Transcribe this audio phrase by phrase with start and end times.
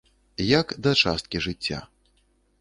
[0.59, 1.79] Як да часткі жыцця.